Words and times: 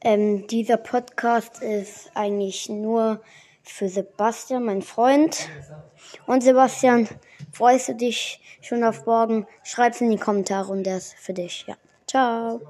Ähm, 0.00 0.46
dieser 0.46 0.76
Podcast 0.76 1.62
ist 1.62 2.10
eigentlich 2.14 2.68
nur 2.68 3.20
für 3.62 3.88
Sebastian, 3.88 4.64
mein 4.64 4.82
Freund. 4.82 5.48
Und 6.26 6.42
Sebastian, 6.42 7.08
freust 7.52 7.88
du 7.88 7.94
dich 7.94 8.40
schon 8.60 8.84
auf 8.84 9.06
morgen? 9.06 9.46
Schreib's 9.64 10.00
in 10.00 10.10
die 10.10 10.16
Kommentare 10.16 10.72
und 10.72 10.84
der 10.84 10.98
ist 10.98 11.14
für 11.14 11.34
dich. 11.34 11.64
Ja. 11.66 11.76
Ciao. 12.06 12.60